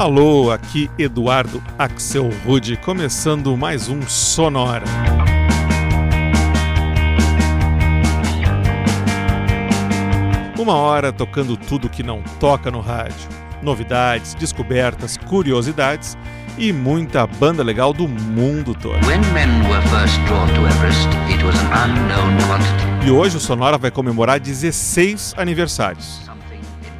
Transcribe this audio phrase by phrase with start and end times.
[0.00, 4.86] Alô, aqui Eduardo Axel Rude, começando mais um Sonora.
[10.58, 13.28] Uma hora tocando tudo que não toca no rádio.
[13.62, 16.16] Novidades, descobertas, curiosidades
[16.56, 18.98] e muita banda legal do mundo todo.
[23.06, 26.22] e hoje o Sonora vai comemorar 16 aniversários.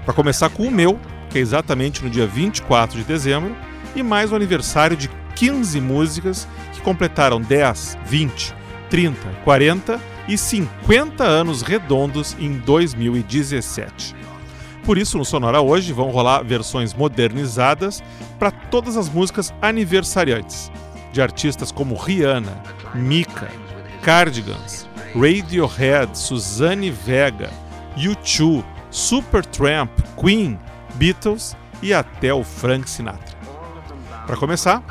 [0.05, 3.57] Para começar com o meu, que é exatamente no dia 24 de dezembro,
[3.95, 8.55] e mais o aniversário de 15 músicas que completaram 10, 20,
[8.91, 14.15] 30, 40 e 50 anos redondos em 2017.
[14.85, 18.02] Por isso, no Sonora hoje vão rolar versões modernizadas
[18.38, 20.71] para todas as músicas aniversariantes,
[21.12, 22.62] de artistas como Rihanna,
[22.95, 23.49] Mika,
[24.02, 27.51] Cardigans, Radiohead, Suzanne Vega,
[27.97, 29.91] U2, Supertramp,
[30.21, 30.59] Queen,
[31.01, 33.35] Beatles e até o Frank Sinatra.
[34.27, 34.83] Para começar,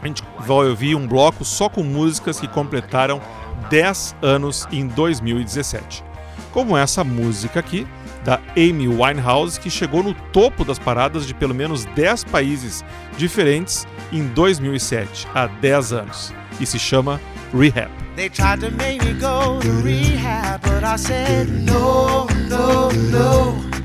[0.00, 3.20] a gente vai ouvir um bloco só com músicas que completaram
[3.68, 6.04] 10 anos em 2017.
[6.52, 7.84] Como essa música aqui,
[8.24, 12.84] da Amy Winehouse, que chegou no topo das paradas de pelo menos 10 países
[13.16, 17.20] diferentes em 2007, há 10 anos, e se chama
[17.52, 17.90] Rehab.
[18.14, 23.79] They tried to make me go to rehab, but I said no, no, no.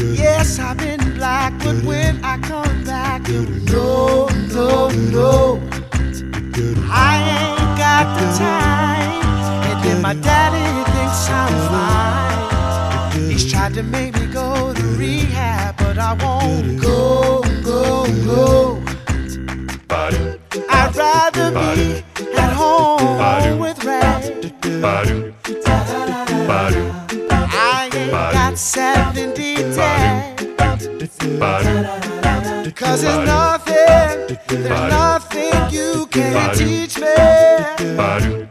[0.00, 5.60] Yes, I've been black, but when I come back, you know, no, no.
[6.90, 9.22] I ain't got the time,
[9.68, 13.30] and then my daddy thinks I'm fine.
[13.30, 16.81] He's tried to make me go to rehab, but I won't
[32.92, 38.41] Cause there's nothing, there's nothing you can teach me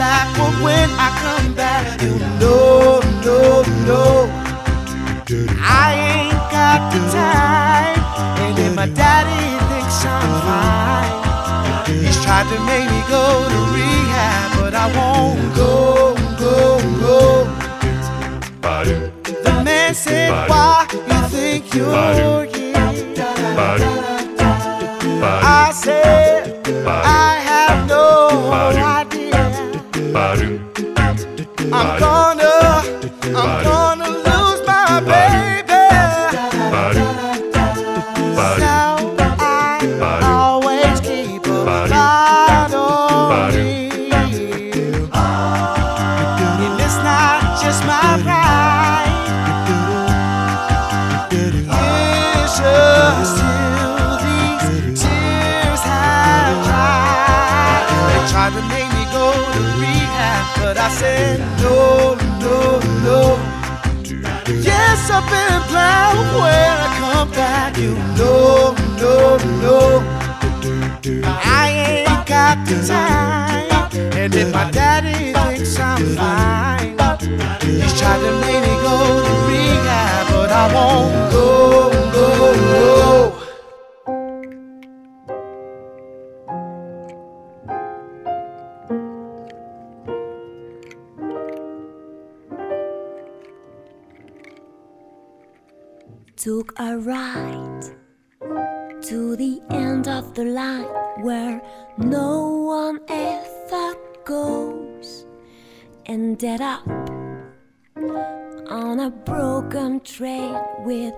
[0.00, 3.38] black, but when I come back, you know, no,
[3.88, 4.04] no.
[5.60, 8.00] I ain't got the time,
[8.42, 11.14] and if my daddy thinks I'm fine.
[12.02, 15.74] He's tried to make me go to rehab, but I won't go,
[16.44, 16.56] go,
[17.04, 17.20] go.
[19.46, 22.39] The man said, Why you think you're
[58.50, 63.38] tried to make me go to rehab, but I said no, no, no.
[64.62, 67.76] Yes, I've been blind when I come back.
[67.78, 70.02] You know, no, no.
[71.24, 76.98] I ain't got the time, and if my daddy thinks I'm fine,
[77.62, 81.90] he's tried to make me go to rehab, but I won't go,
[96.40, 97.84] Took a ride
[99.02, 100.88] to the end of the line
[101.22, 101.60] where
[101.98, 103.94] no one ever
[104.24, 105.26] goes.
[106.06, 106.88] Ended up
[108.70, 111.12] on a broken train with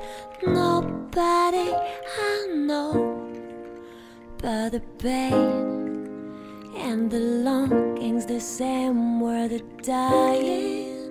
[0.44, 3.30] nobody I know
[4.38, 6.34] but the pain
[6.76, 11.01] and the longings the same were the dying.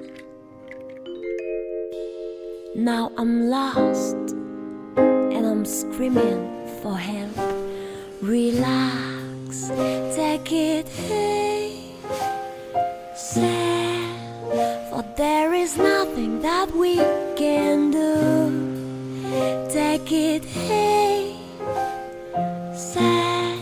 [2.74, 4.16] Now I'm lost
[4.96, 7.36] and I'm screaming for help.
[8.22, 9.68] Relax,
[10.16, 11.96] take it easy.
[13.14, 14.00] Say
[14.90, 16.96] for there is nothing that we
[17.36, 19.68] can do.
[19.70, 21.36] Take it easy.
[22.74, 23.60] Say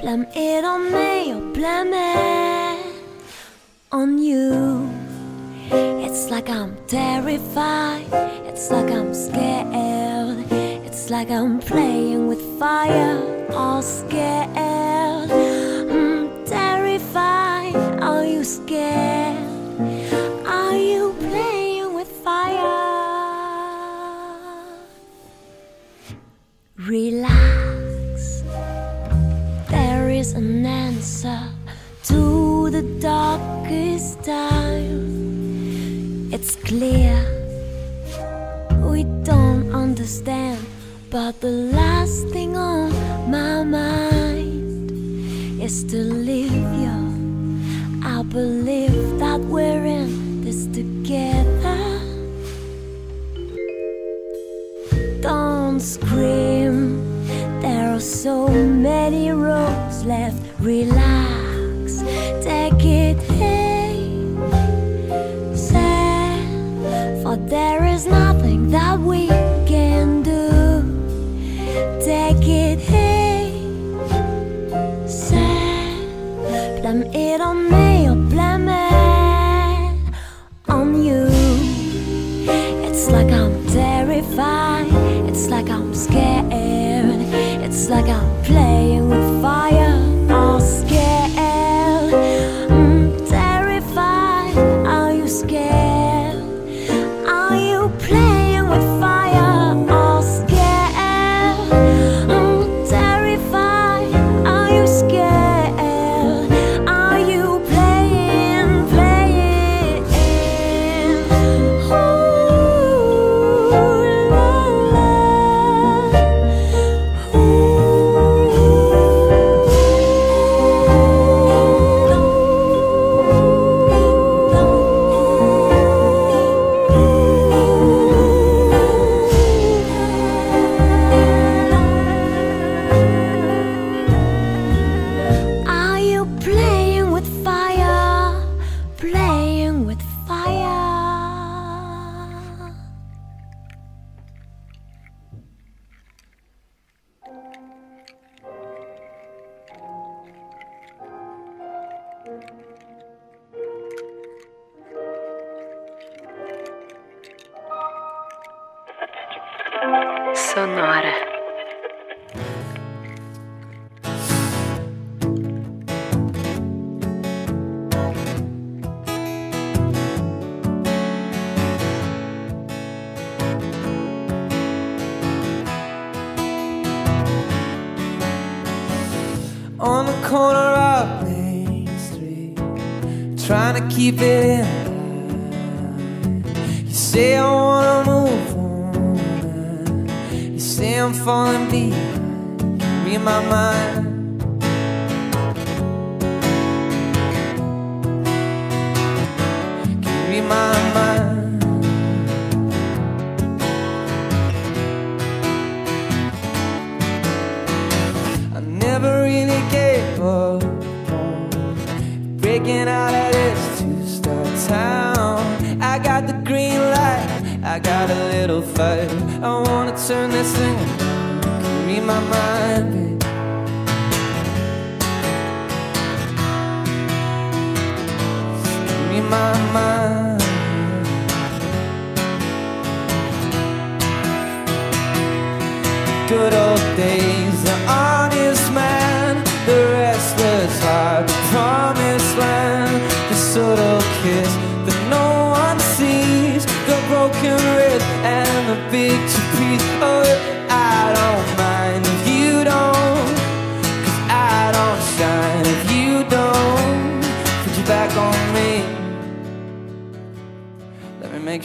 [0.00, 2.86] blame it on me or blame it
[3.92, 5.03] on you.
[5.70, 8.06] It's like I'm terrified,
[8.46, 14.48] it's like I'm scared, it's like I'm playing with fire, all scared.
[14.56, 19.43] I'm terrified, are you scared?
[41.14, 42.90] But the last thing on
[43.30, 44.90] my mind
[45.62, 46.50] is to leave
[46.82, 46.98] you.
[48.02, 51.78] I believe that we're in this together.
[55.20, 56.98] Don't scream,
[57.60, 60.42] there are so many roads left.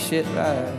[0.10, 0.74] Shit right.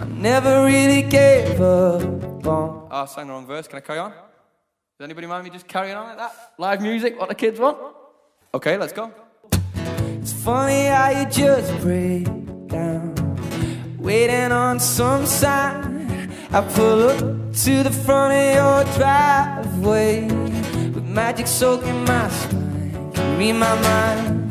[0.00, 2.88] I Never really gave up on.
[2.90, 3.66] Oh, I sang the wrong verse.
[3.66, 4.12] Can I carry on?
[4.12, 6.32] Does anybody mind me just carrying on like that?
[6.58, 7.76] Live music, what the kids want?
[8.54, 9.12] Okay, let's go.
[10.20, 12.26] It's funny how you just break
[12.68, 13.14] down,
[13.98, 16.30] waiting on some sign.
[16.52, 17.18] I pull up
[17.64, 20.22] to the front of your driveway
[20.94, 23.10] with magic soaking my spine.
[23.12, 24.47] Can read my mind.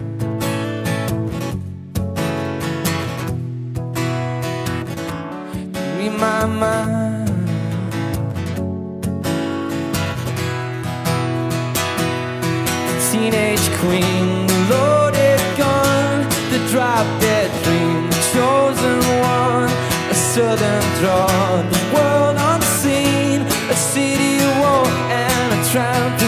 [6.17, 7.27] my mind.
[13.12, 19.69] Teenage queen, the loaded gun, the drop dead dream, the chosen one,
[20.09, 26.26] a sudden draw, the world unseen, a city war, and a trampoline.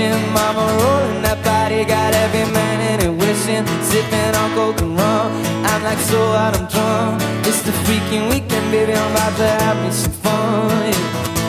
[0.00, 1.22] wishing Mama rolling.
[1.22, 3.66] That body Got every man in it wishing.
[3.82, 5.32] Sipping on coke and rum.
[5.64, 8.92] I'm like so out, I'm drunk It's the freaking weekend, baby.
[8.92, 11.39] I'm about to have me some fun yeah.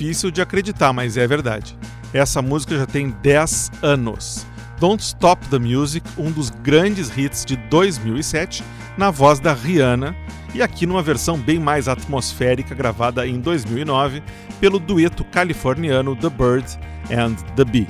[0.00, 1.76] Difícil de acreditar, mas é verdade.
[2.14, 4.46] Essa música já tem 10 anos.
[4.78, 8.64] Don't Stop the Music, um dos grandes hits de 2007,
[8.96, 10.16] na voz da Rihanna,
[10.54, 14.22] e aqui numa versão bem mais atmosférica gravada em 2009
[14.58, 16.66] pelo dueto californiano The Bird
[17.10, 17.86] and the Bee.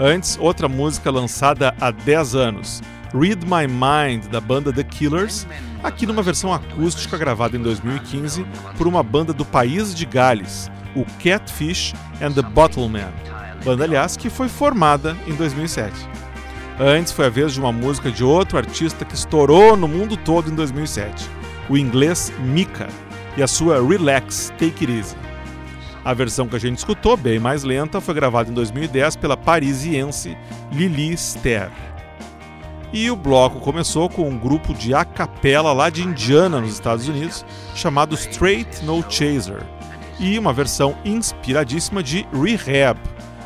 [0.00, 2.82] Antes, outra música lançada há 10 anos,
[3.14, 5.46] Read My Mind, da banda The Killers,
[5.82, 8.44] aqui numa versão acústica gravada em 2015
[8.76, 13.06] por uma banda do país de Gales, o Catfish and the Bottlemen,
[13.64, 15.94] banda, aliás, que foi formada em 2007.
[16.78, 20.50] Antes foi a vez de uma música de outro artista que estourou no mundo todo
[20.50, 21.28] em 2007,
[21.68, 22.88] o inglês Mika,
[23.36, 25.16] e a sua Relax, Take It Easy.
[26.04, 30.36] A versão que a gente escutou, bem mais lenta, foi gravada em 2010 pela parisiense
[30.72, 31.70] Lily Ster.
[32.92, 37.08] E o bloco começou com um grupo de a capella lá de Indiana, nos Estados
[37.08, 39.62] Unidos, chamado Straight No Chaser,
[40.20, 42.98] e uma versão inspiradíssima de Rehab,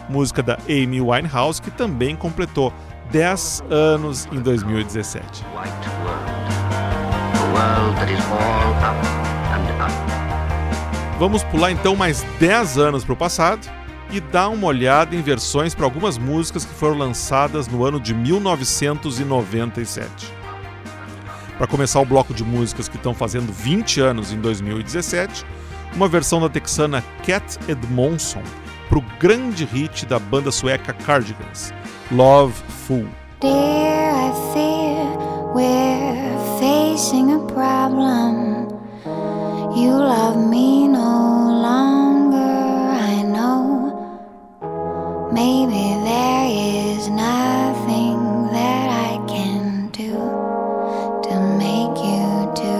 [0.08, 2.72] música da Amy Winehouse, que também completou
[3.10, 5.44] 10 anos em 2017.
[11.18, 13.79] Vamos pular então mais 10 anos para o passado
[14.10, 18.14] e dar uma olhada em versões para algumas músicas que foram lançadas no ano de
[18.14, 20.10] 1997.
[21.56, 25.44] Para começar o bloco de músicas que estão fazendo 20 anos em 2017,
[25.94, 28.42] uma versão da texana Cat Edmondson
[28.88, 31.72] para o grande hit da banda sueca Cardigans,
[32.10, 32.54] Love
[32.86, 33.06] Fool.
[33.40, 35.04] Dear, I fear
[35.54, 38.68] we're facing a problem.
[39.76, 41.19] You love me no
[45.32, 50.10] Maybe there is nothing that I can do
[51.22, 52.78] to make you do.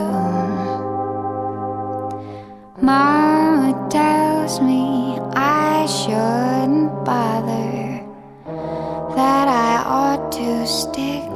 [2.83, 8.03] Mama tells me I shouldn't bother,
[9.15, 11.30] that I ought to stick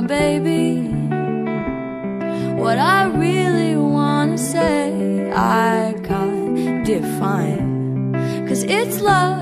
[0.00, 0.82] my baby.
[2.62, 8.14] What I really wanna say, I can't define.
[8.46, 9.37] Cause it's love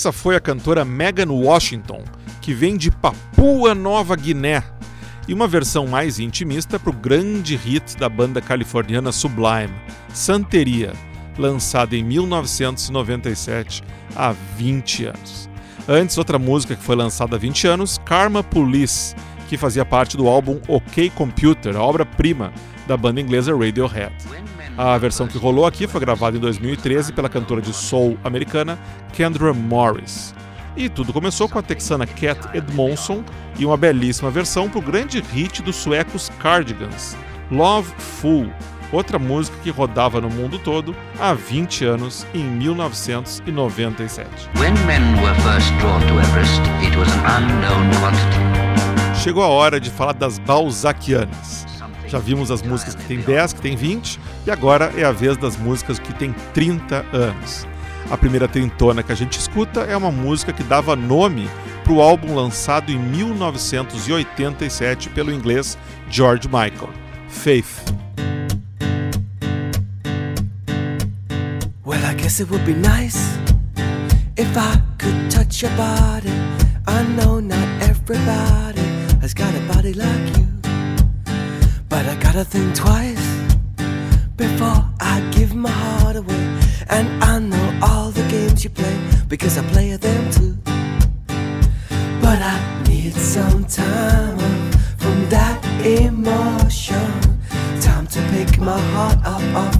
[0.00, 2.02] Essa foi a cantora Megan Washington,
[2.40, 4.64] que vem de Papua Nova Guiné,
[5.28, 9.74] e uma versão mais intimista para o grande hit da banda californiana Sublime,
[10.14, 10.94] Santeria,
[11.36, 13.82] lançada em 1997,
[14.16, 15.50] há 20 anos.
[15.86, 19.14] Antes, outra música que foi lançada há 20 anos, Karma Police,
[19.50, 22.54] que fazia parte do álbum OK Computer, a obra-prima
[22.86, 24.14] da banda inglesa Radiohead.
[24.82, 28.78] A versão que rolou aqui foi gravada em 2013 pela cantora de soul americana
[29.12, 30.34] Kendra Morris.
[30.74, 33.22] E tudo começou com a texana Cat Edmondson
[33.58, 37.14] e uma belíssima versão para o grande hit dos suecos Cardigans,
[37.50, 38.50] Love Fool,
[38.90, 44.48] outra música que rodava no mundo todo há 20 anos, em 1997.
[44.56, 49.20] When men were first drawn to Everest, it was an unknown quantity.
[49.22, 51.69] Chegou a hora de falar das Balzacianas.
[52.10, 55.36] Já vimos as músicas que tem 10, que tem 20, e agora é a vez
[55.36, 57.68] das músicas que tem 30 anos.
[58.10, 61.48] A primeira trintona que a gente escuta é uma música que dava nome
[61.84, 65.78] para o álbum lançado em 1987 pelo inglês
[66.10, 66.90] George Michael,
[67.28, 67.84] Faith.
[71.86, 73.38] Well, I guess it would be nice
[74.36, 76.32] if I could touch your body.
[76.88, 78.80] I know not everybody
[79.20, 80.48] has got a body like you,
[81.90, 83.26] but I gotta think twice
[84.36, 86.44] before I give my heart away.
[86.88, 88.96] And I know all the games you play
[89.28, 90.56] because I play them too.
[92.24, 92.56] But I
[92.88, 94.38] need some time
[95.02, 97.10] from that emotion.
[97.80, 99.79] Time to pick my heart up off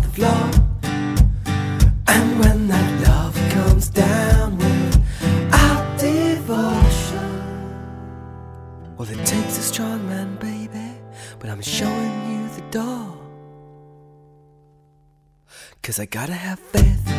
[15.90, 17.09] Cause I gotta have faith.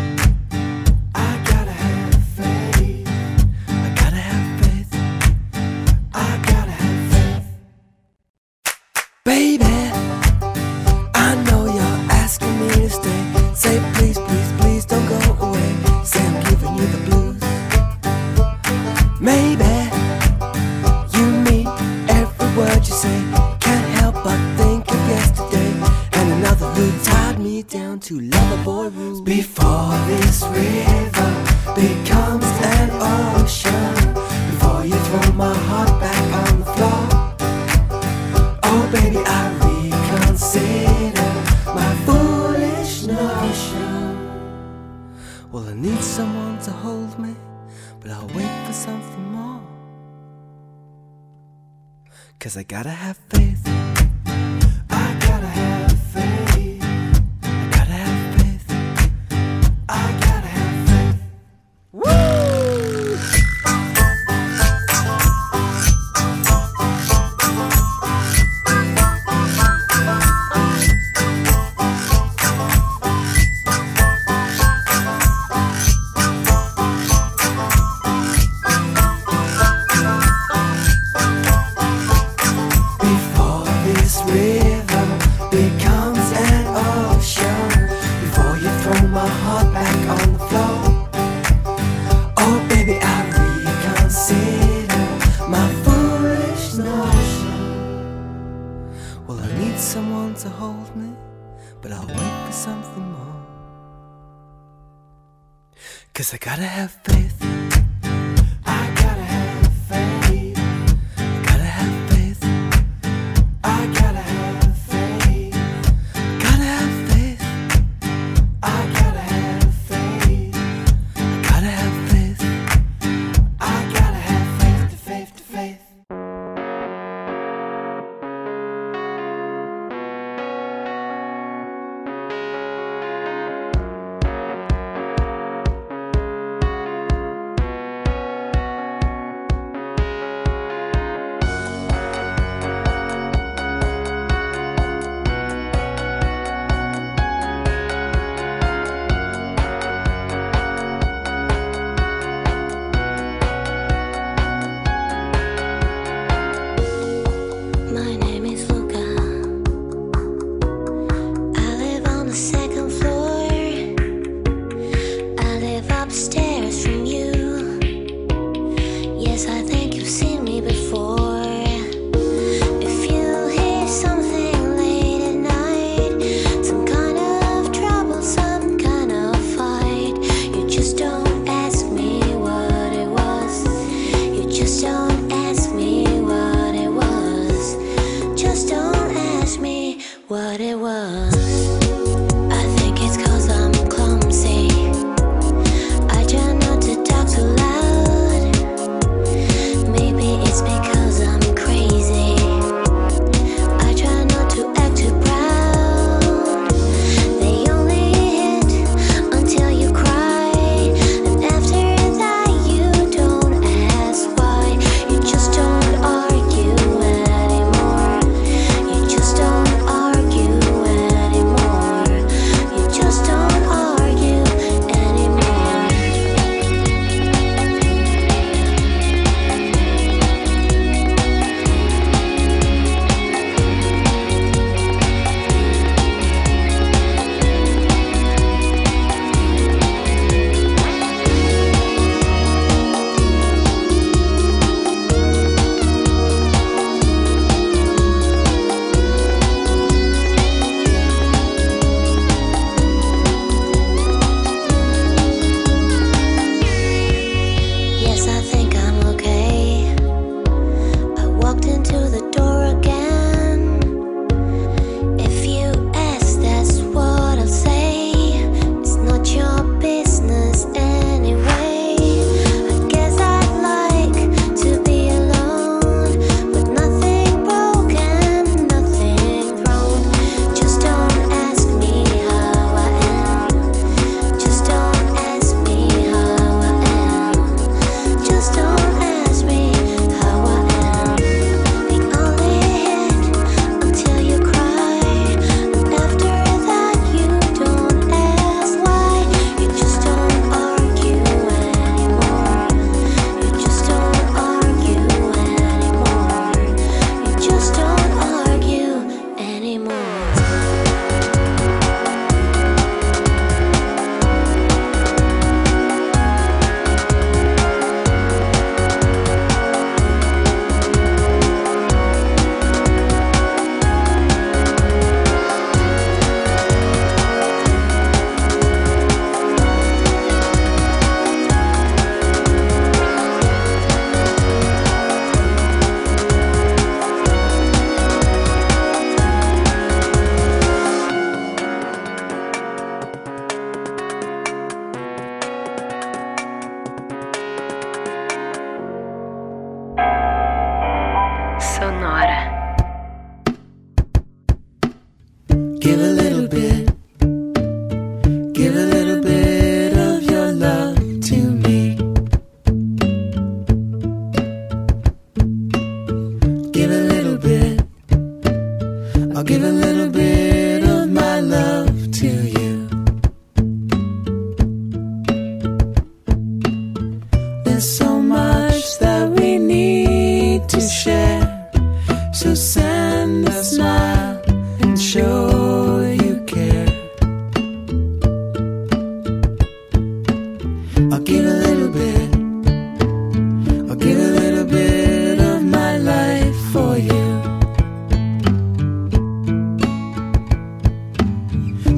[184.72, 185.01] so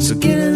[0.03, 0.52] So get in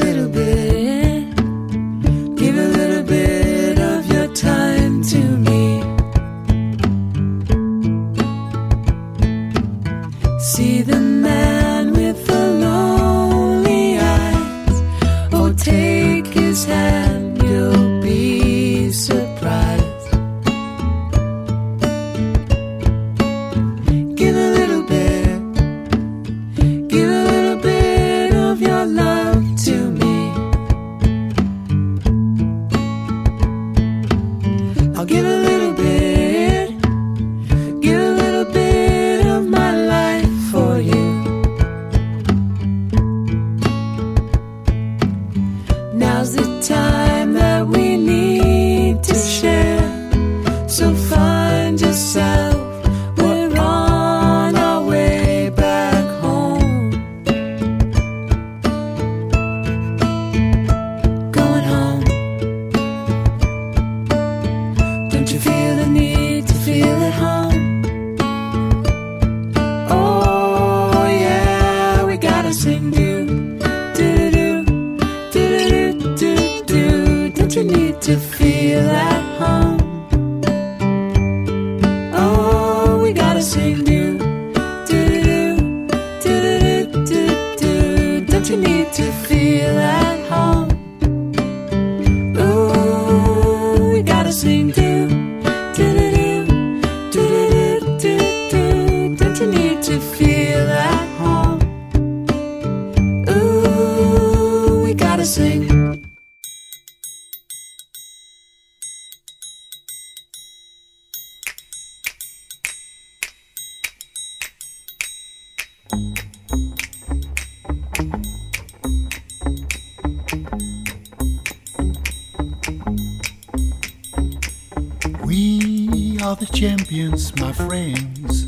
[126.39, 128.47] the champions, my friends,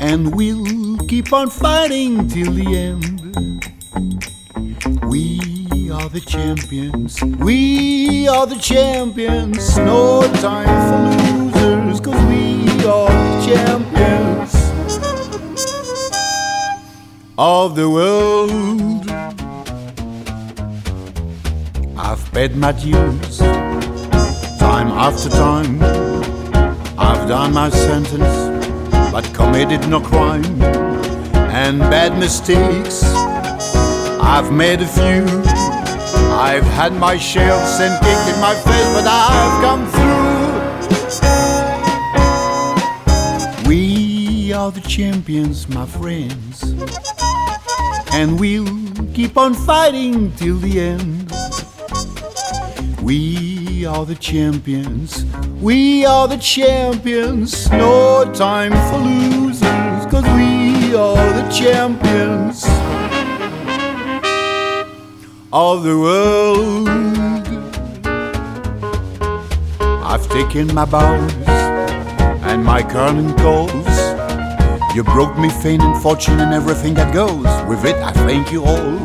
[0.00, 3.20] and we'll keep on fighting till the end.
[5.04, 13.10] We are the champions, we are the champions, no time for losers, cause we are
[13.10, 14.54] the champions
[17.36, 19.10] of the world.
[21.98, 23.38] I've paid my dues
[24.60, 26.09] time after time.
[27.30, 28.34] Done my sentence,
[29.12, 30.44] but committed no crime.
[31.62, 33.04] And bad mistakes,
[34.20, 35.24] I've made a few.
[36.34, 39.86] I've had my shells and kick in my face, but I've come
[43.54, 43.68] through.
[43.68, 46.64] We are the champions, my friends,
[48.12, 48.66] and we'll
[49.14, 51.30] keep on fighting till the end.
[53.00, 55.24] We are the champions.
[55.60, 57.70] We are the champions.
[57.70, 62.64] No time for losers, cause we are the champions
[65.52, 66.88] of the world.
[70.04, 71.32] I've taken my bows
[72.50, 73.96] and my curling calls.
[74.94, 77.96] You broke me fame and fortune and everything that goes with it.
[77.96, 78.98] I thank you all,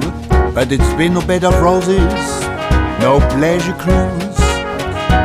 [0.53, 2.45] but it's been no bed of roses
[2.99, 4.24] no pleasure cruise.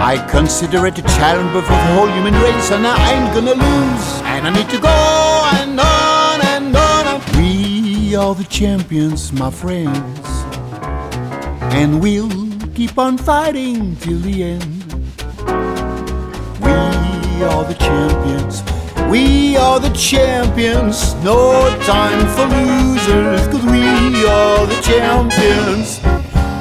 [0.03, 4.23] I consider it a challenge before the whole human race, and I ain't gonna lose.
[4.25, 4.89] And I need to go
[5.61, 7.21] and on and on.
[7.37, 10.27] We are the champions, my friends,
[11.75, 12.31] and we'll
[12.75, 14.85] keep on fighting till the end.
[16.65, 18.63] We are the champions.
[19.11, 26.01] We are the champions, no time for losers, cause we are the champions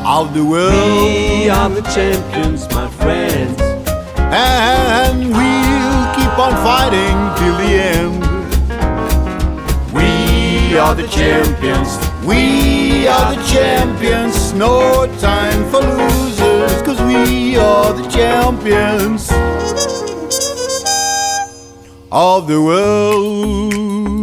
[0.06, 0.74] of the world.
[0.74, 3.60] We are the champions, my friends.
[4.32, 8.22] And we'll keep on fighting till the end.
[9.98, 11.90] We are the champions.
[12.24, 19.32] We are the champions, no time for losers, cause we are the champions
[22.12, 24.19] of the world.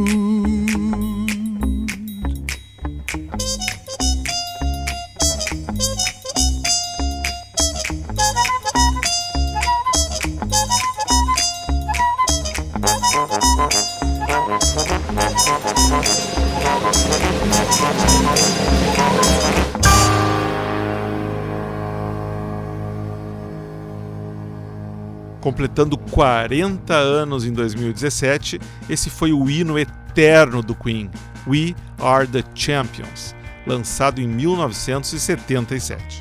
[25.47, 28.59] Completando 40 anos em 2017,
[28.91, 31.09] esse foi o hino eterno do Queen,
[31.47, 33.33] We Are the Champions,
[33.65, 36.21] lançado em 1977.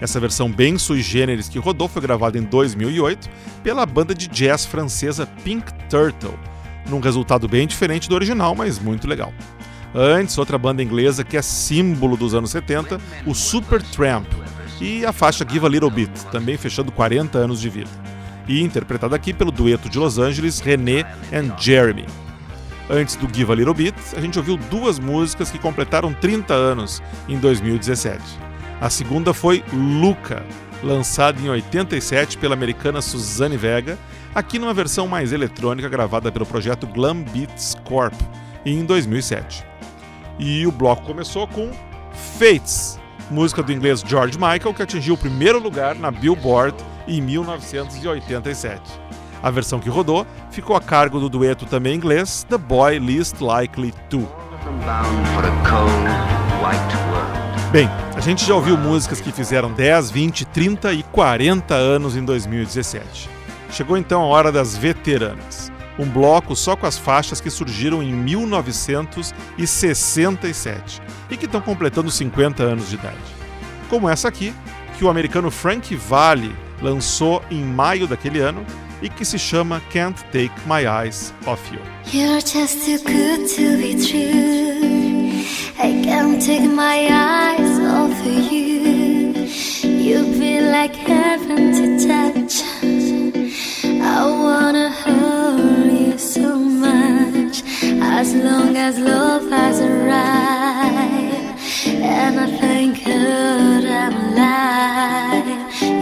[0.00, 3.30] Essa versão bem sui generis que rodou foi gravada em 2008
[3.62, 6.36] pela banda de jazz francesa Pink Turtle,
[6.88, 9.32] num resultado bem diferente do original, mas muito legal.
[9.94, 14.26] Antes, outra banda inglesa que é símbolo dos anos 70, o Supertramp,
[14.80, 18.10] e a faixa Give a Little Bit, também fechando 40 anos de vida
[18.48, 22.06] e interpretada aqui pelo dueto de Los Angeles René and Jeremy.
[22.88, 27.00] Antes do Give a Little Bit, a gente ouviu duas músicas que completaram 30 anos
[27.28, 28.20] em 2017.
[28.80, 30.44] A segunda foi Luca,
[30.82, 33.96] lançada em 87 pela americana Suzanne Vega,
[34.34, 38.14] aqui numa versão mais eletrônica gravada pelo projeto Glam Beats Corp
[38.66, 39.64] em 2007.
[40.38, 41.70] E o bloco começou com
[42.38, 42.98] Fates,
[43.30, 46.76] música do inglês George Michael, que atingiu o primeiro lugar na Billboard
[47.06, 48.80] em 1987.
[49.42, 53.92] A versão que rodou ficou a cargo do dueto também inglês The Boy Least Likely
[54.10, 54.28] To.
[57.72, 62.24] Bem, a gente já ouviu músicas que fizeram 10, 20, 30 e 40 anos em
[62.24, 63.30] 2017.
[63.70, 65.72] Chegou então a hora das veteranas.
[65.98, 72.60] Um bloco só com as faixas que surgiram em 1967 e que estão completando 50
[72.62, 73.16] anos de idade.
[73.88, 74.52] Como essa aqui,
[74.98, 78.64] que o americano Frank Valli lançou em maio daquele ano
[79.02, 81.80] e que se chama Can't Take My Eyes Off You.
[82.12, 84.80] You're just too good to be true.
[85.78, 89.32] I can't take my eyes off of you.
[89.82, 92.62] You feel like heaven to touch.
[93.84, 97.62] I wanna hold you so much.
[98.02, 101.56] As long as love has arrived,
[101.86, 105.39] and I thank God I'm alive.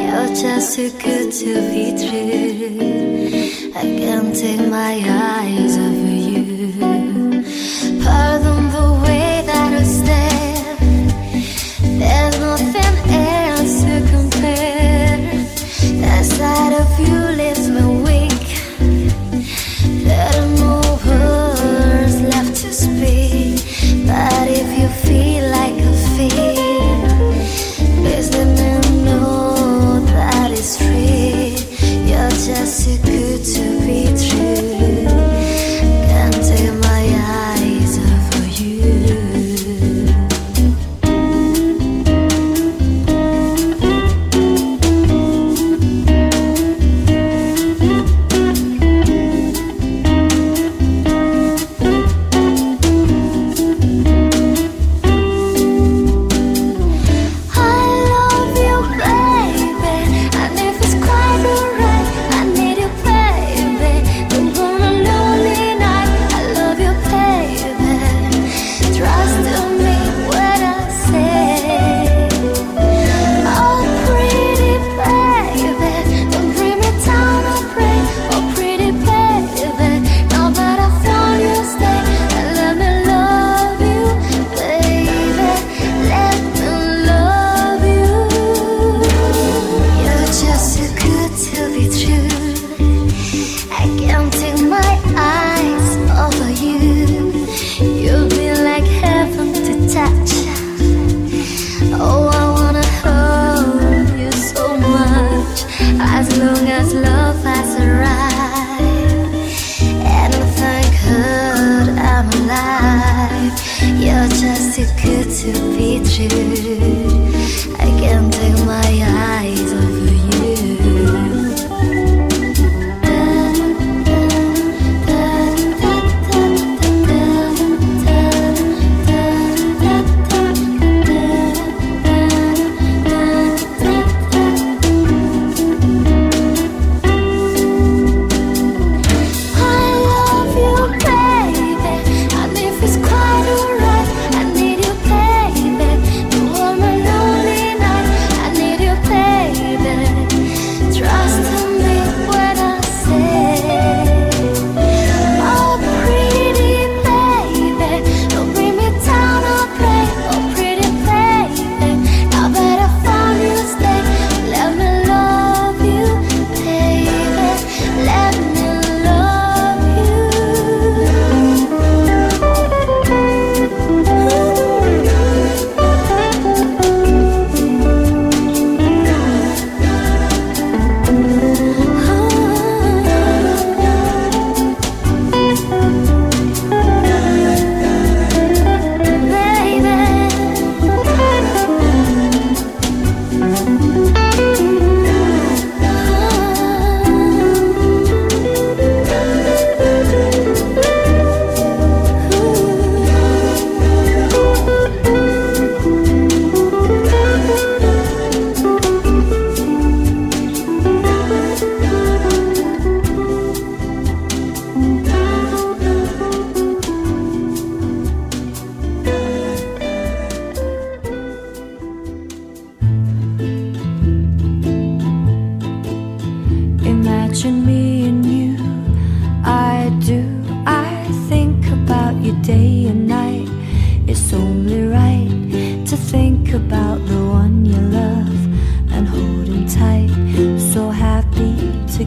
[0.09, 3.73] Just too good to be true.
[3.75, 7.43] I can't take my eyes over you.
[8.05, 10.77] Pardon the way that I stare.
[11.99, 15.19] There's nothing else to compare.
[16.03, 18.47] That side of you leaves me weak.
[20.05, 23.57] There are no words left to speak.
[24.07, 25.28] But if you feel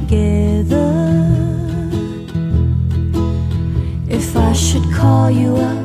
[0.07, 0.91] together.
[4.07, 5.80] If I should call you up,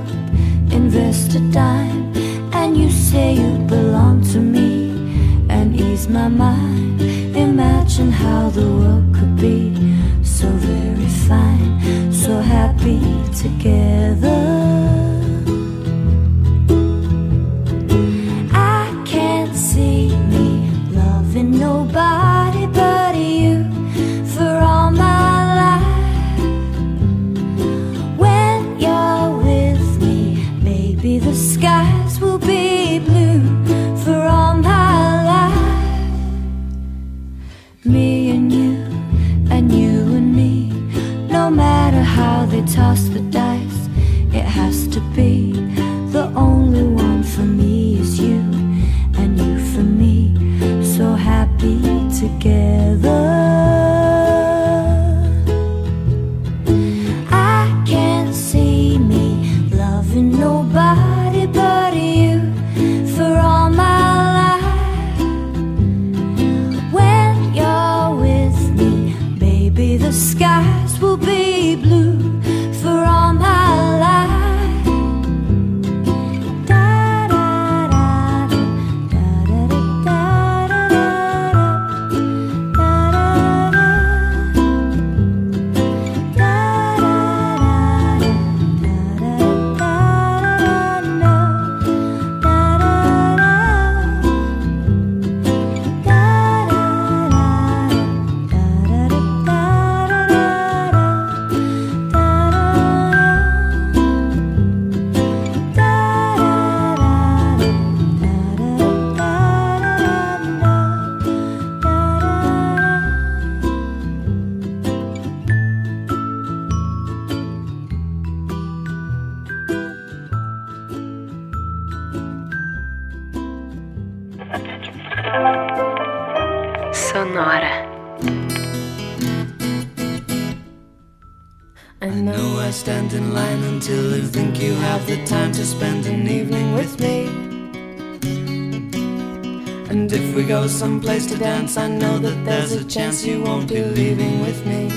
[140.76, 144.90] someplace to dance, I know that there's a chance you won't be leaving with me.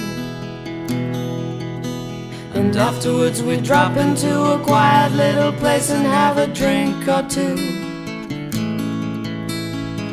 [2.53, 7.55] And afterwards we drop into a quiet little place and have a drink or two.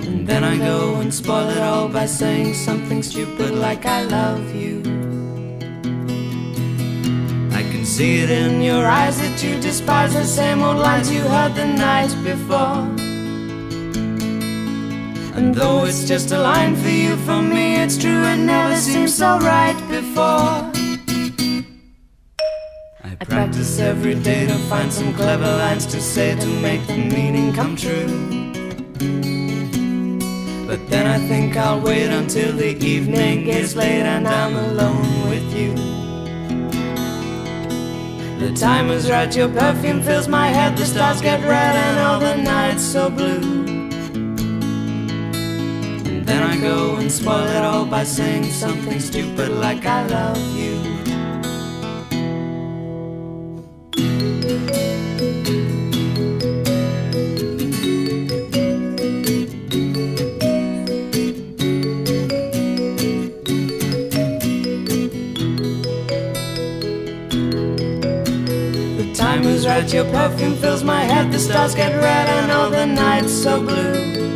[0.06, 4.54] And then I go and spoil it all by saying something stupid like I love
[4.54, 4.82] you.
[7.50, 11.22] I can see it in your eyes that you despise the same old lines you
[11.22, 13.05] heard the night before.
[15.46, 19.08] And though it's just a line for you, for me it's true, it never seemed
[19.08, 20.72] so right before.
[23.04, 27.52] I practice every day to find some clever lines to say to make the meaning
[27.52, 28.08] come true.
[30.66, 35.48] But then I think I'll wait until the evening gets late and I'm alone with
[35.54, 35.74] you.
[38.40, 42.18] The time is right, your perfume fills my head, the stars get red and all
[42.18, 43.75] the nights so blue.
[46.26, 50.74] Then I go and spoil it all by saying something stupid like I love you.
[68.96, 72.68] The time is right, your perfume fills my head, the stars get red and all
[72.68, 74.35] the nights so blue.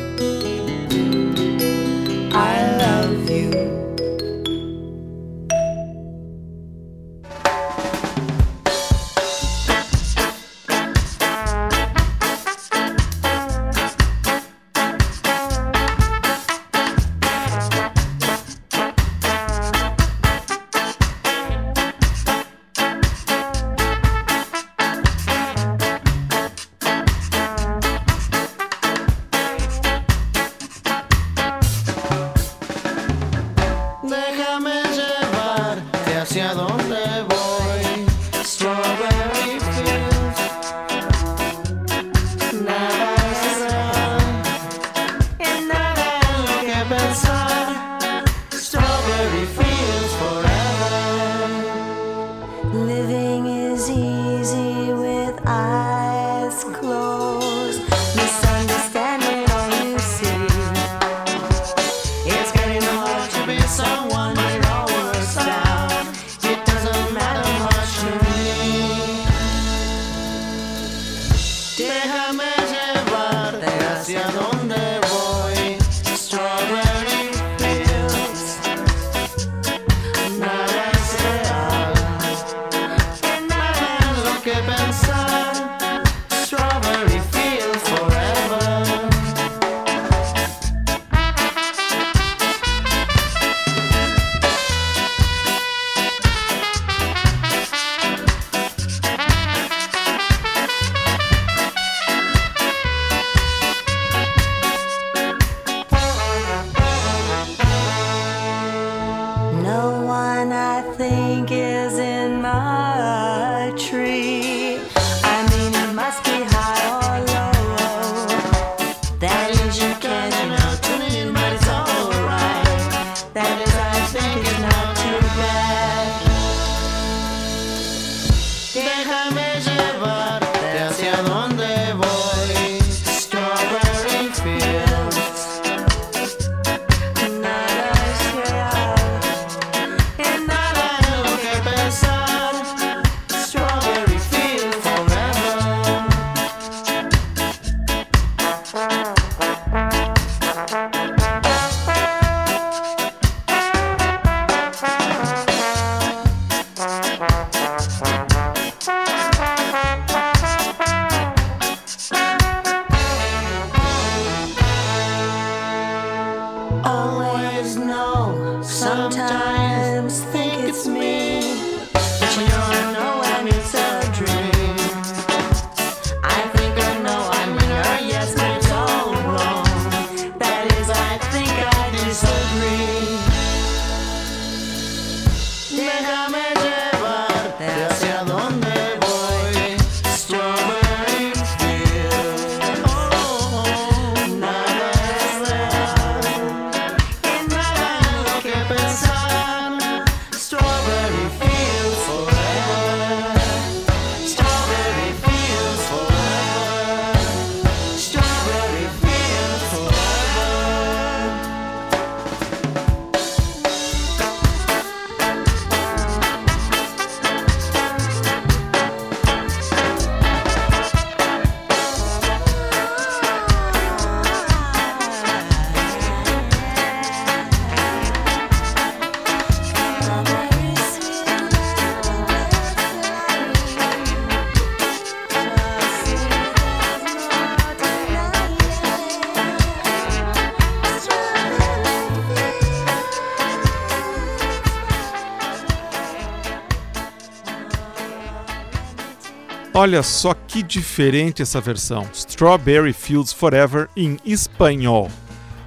[249.81, 255.09] Olha só que diferente essa versão, Strawberry Fields Forever em espanhol,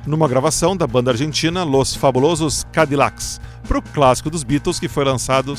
[0.07, 5.05] numa gravação da banda argentina Los Fabulosos Cadillacs, para o clássico dos Beatles que foi
[5.05, 5.53] lançado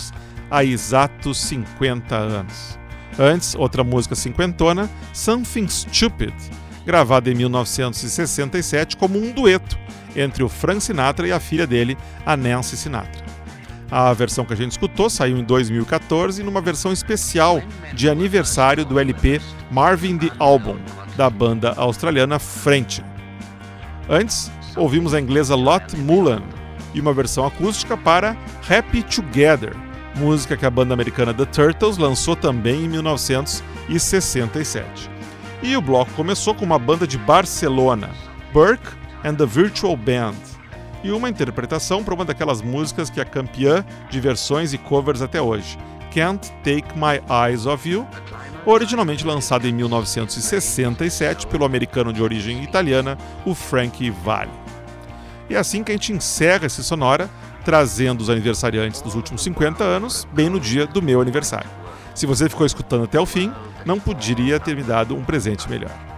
[0.49, 2.79] há exatos 50 anos.
[3.19, 6.33] Antes, outra música cinquentona, Something Stupid,
[6.85, 9.77] gravada em 1967 como um dueto
[10.15, 13.24] entre o Frank Sinatra e a filha dele, a Nancy Sinatra.
[13.91, 17.61] A versão que a gente escutou saiu em 2014 numa versão especial
[17.93, 19.39] de aniversário do LP
[19.71, 20.77] Marvin the Album,
[21.15, 23.03] da banda australiana French.
[24.09, 26.41] Antes, ouvimos a inglesa Lot Mullen
[26.93, 28.35] e uma versão acústica para
[28.69, 29.73] Happy Together,
[30.15, 35.09] música que a banda americana The Turtles lançou também em 1967.
[35.61, 38.09] E o bloco começou com uma banda de Barcelona,
[38.51, 38.89] Burke
[39.23, 40.33] and the Virtual Band,
[41.05, 45.39] e uma interpretação para uma daquelas músicas que é campeã de versões e covers até
[45.39, 45.77] hoje,
[46.11, 48.07] Can't Take My Eyes Off You,
[48.65, 54.49] originalmente lançada em 1967 pelo americano de origem italiana, o Frankie Valli.
[55.47, 57.29] E é assim que a gente encerra esse Sonora,
[57.63, 61.69] trazendo os aniversariantes dos últimos 50 anos, bem no dia do meu aniversário.
[62.15, 63.53] Se você ficou escutando até o fim,
[63.85, 66.14] não poderia ter me dado um presente melhor.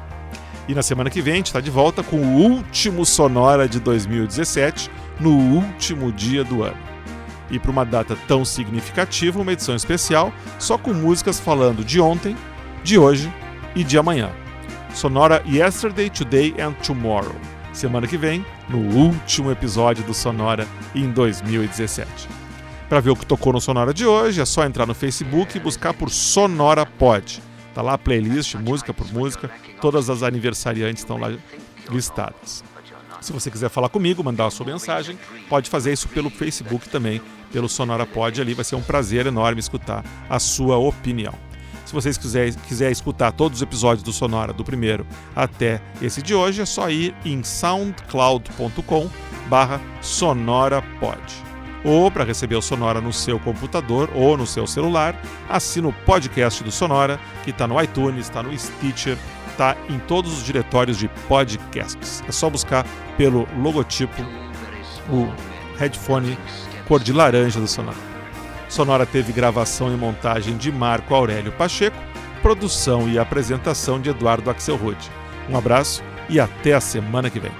[0.67, 3.79] E na semana que vem a gente está de volta com o último Sonora de
[3.79, 6.77] 2017, no último dia do ano.
[7.49, 12.35] E para uma data tão significativa, uma edição especial só com músicas falando de ontem,
[12.83, 13.31] de hoje
[13.75, 14.29] e de amanhã.
[14.93, 17.35] Sonora Yesterday, Today and Tomorrow.
[17.71, 22.27] Semana que vem, no último episódio do Sonora em 2017.
[22.89, 25.61] Para ver o que tocou no Sonora de hoje, é só entrar no Facebook e
[25.61, 27.46] buscar por Sonora Pod.
[27.77, 31.31] Tá lá a playlist, música por música, todas as aniversariantes estão lá
[31.91, 32.63] listadas.
[33.21, 35.15] Se você quiser falar comigo, mandar a sua mensagem,
[35.47, 37.21] pode fazer isso pelo Facebook também,
[37.51, 41.35] pelo Sonora Pod ali, vai ser um prazer enorme escutar a sua opinião.
[41.85, 45.05] Se vocês quiserem quiser escutar todos os episódios do Sonora, do primeiro
[45.35, 49.07] até esse de hoje, é só ir em soundcloud.com
[49.47, 51.46] barra sonorapod.
[51.83, 56.63] Ou para receber o Sonora no seu computador ou no seu celular, assina o podcast
[56.63, 59.17] do Sonora, que está no iTunes, está no Stitcher,
[59.49, 62.23] está em todos os diretórios de podcasts.
[62.27, 62.85] É só buscar
[63.17, 64.21] pelo logotipo,
[65.09, 65.31] o
[65.77, 66.37] headphone
[66.87, 67.97] cor de laranja do Sonora.
[68.69, 71.97] Sonora teve gravação e montagem de Marco Aurélio Pacheco,
[72.41, 74.97] produção e apresentação de Eduardo Axelrod.
[75.49, 77.51] Um abraço e até a semana que vem.